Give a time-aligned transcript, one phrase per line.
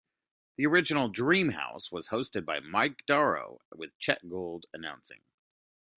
[0.55, 5.21] The original "Dream House" was hosted by Mike Darow with Chet Gould announcing.